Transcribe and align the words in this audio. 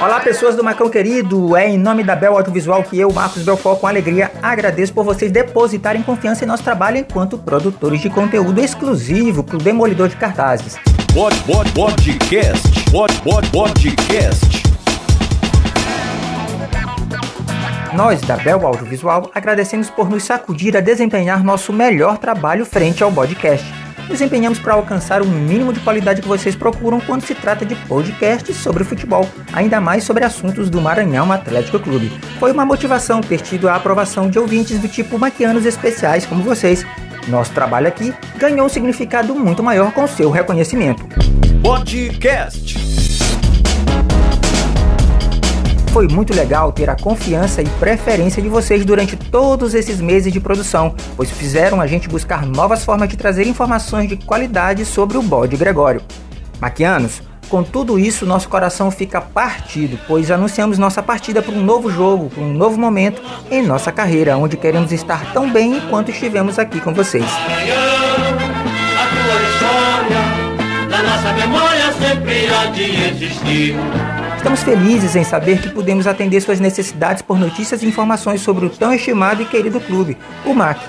Olá, 0.00 0.18
pessoas 0.18 0.56
do 0.56 0.64
Macão 0.64 0.88
querido. 0.88 1.54
É 1.54 1.68
em 1.68 1.76
nome 1.76 2.02
da 2.02 2.16
Bel 2.16 2.34
Audiovisual 2.34 2.82
que 2.82 2.98
eu, 2.98 3.12
Marcos 3.12 3.42
Belfort, 3.42 3.78
com 3.78 3.86
alegria 3.86 4.32
agradeço 4.42 4.94
por 4.94 5.04
vocês 5.04 5.30
depositarem 5.30 6.02
confiança 6.02 6.42
em 6.42 6.48
nosso 6.48 6.62
trabalho 6.62 6.96
enquanto 6.96 7.36
produtores 7.36 8.00
de 8.00 8.08
conteúdo 8.08 8.58
exclusivo 8.62 9.44
para 9.44 9.56
o 9.56 9.58
Demolidor 9.58 10.08
de 10.08 10.16
Cartazes. 10.16 10.78
Pod, 11.12 11.38
pod, 11.40 11.70
podcast. 11.72 12.90
Pod, 12.90 13.12
pod, 13.20 13.46
podcast. 13.50 14.62
Nós, 17.92 18.22
da 18.22 18.38
Bel 18.38 18.66
Audiovisual, 18.66 19.30
agradecemos 19.34 19.90
por 19.90 20.08
nos 20.08 20.22
sacudir 20.22 20.74
a 20.78 20.80
desempenhar 20.80 21.44
nosso 21.44 21.74
melhor 21.74 22.16
trabalho 22.16 22.64
frente 22.64 23.02
ao 23.02 23.12
podcast 23.12 23.89
desempenhamos 24.10 24.58
para 24.58 24.74
alcançar 24.74 25.22
o 25.22 25.26
mínimo 25.26 25.72
de 25.72 25.80
qualidade 25.80 26.20
que 26.20 26.28
vocês 26.28 26.54
procuram 26.54 27.00
quando 27.00 27.22
se 27.22 27.34
trata 27.34 27.64
de 27.64 27.74
podcasts 27.74 28.56
sobre 28.56 28.84
futebol, 28.84 29.26
ainda 29.52 29.80
mais 29.80 30.04
sobre 30.04 30.24
assuntos 30.24 30.68
do 30.68 30.80
Maranhão 30.80 31.32
Atlético 31.32 31.78
Clube. 31.78 32.12
Foi 32.38 32.52
uma 32.52 32.66
motivação 32.66 33.20
ter 33.20 33.40
tido 33.40 33.68
a 33.68 33.76
aprovação 33.76 34.28
de 34.28 34.38
ouvintes 34.38 34.78
do 34.78 34.88
tipo 34.88 35.18
maquianos 35.18 35.64
especiais 35.64 36.26
como 36.26 36.42
vocês. 36.42 36.84
Nosso 37.28 37.52
trabalho 37.52 37.88
aqui 37.88 38.12
ganhou 38.36 38.66
um 38.66 38.68
significado 38.68 39.34
muito 39.34 39.62
maior 39.62 39.92
com 39.92 40.06
seu 40.06 40.30
reconhecimento. 40.30 41.06
Podcast. 41.62 42.89
Foi 45.92 46.06
muito 46.06 46.32
legal 46.32 46.70
ter 46.70 46.88
a 46.88 46.94
confiança 46.94 47.60
e 47.60 47.66
preferência 47.80 48.40
de 48.40 48.48
vocês 48.48 48.84
durante 48.84 49.16
todos 49.16 49.74
esses 49.74 50.00
meses 50.00 50.32
de 50.32 50.38
produção, 50.38 50.94
pois 51.16 51.32
fizeram 51.32 51.80
a 51.80 51.86
gente 51.86 52.08
buscar 52.08 52.46
novas 52.46 52.84
formas 52.84 53.08
de 53.08 53.16
trazer 53.16 53.44
informações 53.48 54.08
de 54.08 54.16
qualidade 54.16 54.84
sobre 54.84 55.18
o 55.18 55.22
bode 55.22 55.56
Gregório. 55.56 56.00
Maquianos, 56.60 57.20
com 57.48 57.64
tudo 57.64 57.98
isso, 57.98 58.24
nosso 58.24 58.48
coração 58.48 58.88
fica 58.88 59.20
partido, 59.20 59.98
pois 60.06 60.30
anunciamos 60.30 60.78
nossa 60.78 61.02
partida 61.02 61.42
para 61.42 61.52
um 61.52 61.64
novo 61.64 61.90
jogo, 61.90 62.30
para 62.30 62.44
um 62.44 62.54
novo 62.54 62.78
momento 62.78 63.20
em 63.50 63.60
nossa 63.60 63.90
carreira, 63.90 64.36
onde 64.36 64.56
queremos 64.56 64.92
estar 64.92 65.32
tão 65.32 65.50
bem 65.50 65.78
enquanto 65.78 66.12
estivemos 66.12 66.56
aqui 66.56 66.80
com 66.80 66.94
vocês. 66.94 67.24
a 67.24 67.48
tua 69.10 69.42
história, 69.42 70.22
na 70.88 71.02
nossa 71.02 71.32
memória 71.32 71.92
sempre 71.94 72.46
há 72.46 72.66
de 72.66 73.08
existir. 73.08 73.74
Estamos 74.40 74.62
felizes 74.62 75.14
em 75.16 75.22
saber 75.22 75.60
que 75.60 75.68
pudemos 75.68 76.06
atender 76.06 76.40
suas 76.40 76.58
necessidades 76.58 77.20
por 77.20 77.38
notícias 77.38 77.82
e 77.82 77.86
informações 77.86 78.40
sobre 78.40 78.64
o 78.64 78.70
tão 78.70 78.90
estimado 78.90 79.42
e 79.42 79.44
querido 79.44 79.78
clube, 79.78 80.16
o 80.46 80.54
MAC. 80.54 80.80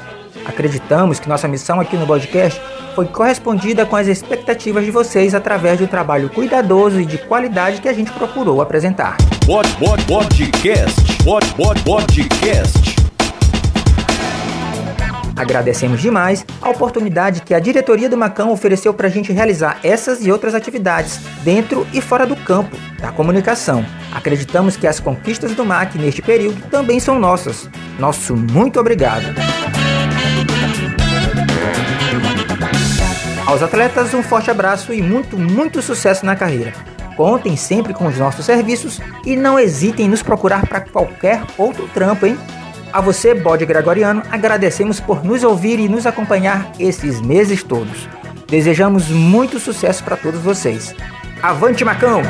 Acreditamos 0.45 1.19
que 1.19 1.27
nossa 1.27 1.49
missão 1.49 1.77
aqui 1.77 1.97
no 1.97 2.07
podcast 2.07 2.61
foi 2.95 3.07
correspondida 3.07 3.85
com 3.85 3.97
as 3.97 4.07
expectativas 4.07 4.85
de 4.85 4.91
vocês 4.91 5.35
através 5.35 5.77
do 5.77 5.85
trabalho 5.85 6.29
cuidadoso 6.29 7.01
e 7.01 7.05
de 7.05 7.17
qualidade 7.17 7.81
que 7.81 7.89
a 7.89 7.93
gente 7.93 8.09
procurou 8.13 8.61
apresentar. 8.61 9.17
Pod, 9.45 9.67
pod, 9.75 10.01
podcast. 10.05 11.17
Pod, 11.25 11.45
pod, 11.55 11.83
podcast. 11.83 12.90
Agradecemos 15.41 15.99
demais 15.99 16.45
a 16.61 16.69
oportunidade 16.69 17.41
que 17.41 17.55
a 17.55 17.59
diretoria 17.59 18.07
do 18.07 18.15
Macão 18.15 18.51
ofereceu 18.51 18.93
para 18.93 19.07
a 19.07 19.09
gente 19.09 19.33
realizar 19.33 19.79
essas 19.83 20.23
e 20.23 20.31
outras 20.31 20.53
atividades 20.53 21.19
dentro 21.43 21.87
e 21.91 21.99
fora 21.99 22.27
do 22.27 22.35
campo 22.35 22.77
da 22.99 23.11
comunicação. 23.11 23.83
Acreditamos 24.11 24.77
que 24.77 24.85
as 24.85 24.99
conquistas 24.99 25.55
do 25.55 25.65
MAC 25.65 25.97
neste 25.97 26.21
período 26.21 26.61
também 26.69 26.99
são 26.99 27.17
nossas. 27.17 27.67
Nosso 27.97 28.35
muito 28.35 28.79
obrigado. 28.79 29.25
Aos 33.47 33.63
atletas, 33.63 34.13
um 34.13 34.21
forte 34.21 34.51
abraço 34.51 34.93
e 34.93 35.01
muito, 35.01 35.39
muito 35.39 35.81
sucesso 35.81 36.23
na 36.23 36.35
carreira. 36.35 36.71
Contem 37.17 37.57
sempre 37.57 37.95
com 37.95 38.05
os 38.05 38.15
nossos 38.15 38.45
serviços 38.45 38.99
e 39.25 39.35
não 39.35 39.57
hesitem 39.57 40.05
em 40.05 40.09
nos 40.09 40.21
procurar 40.21 40.67
para 40.67 40.81
qualquer 40.81 41.41
outro 41.57 41.87
trampo, 41.87 42.27
hein? 42.27 42.37
A 42.93 42.99
você, 42.99 43.33
bode 43.33 43.65
gregoriano, 43.65 44.21
agradecemos 44.29 44.99
por 44.99 45.23
nos 45.23 45.43
ouvir 45.43 45.79
e 45.79 45.87
nos 45.87 46.05
acompanhar 46.05 46.71
esses 46.77 47.21
meses 47.21 47.63
todos. 47.63 48.09
Desejamos 48.47 49.09
muito 49.09 49.59
sucesso 49.59 50.03
para 50.03 50.17
todos 50.17 50.41
vocês. 50.41 50.93
Avante 51.41 51.85
Macão! 51.85 52.21